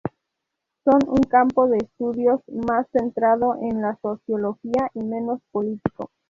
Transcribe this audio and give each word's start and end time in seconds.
Son 0.83 0.97
un 1.09 1.21
campo 1.29 1.67
de 1.67 1.77
estudios 1.77 2.41
más 2.47 2.87
centrado 2.91 3.57
en 3.61 3.83
la 3.83 3.99
sociología 4.01 4.89
y 4.95 5.03
menos 5.03 5.41
político. 5.51 6.09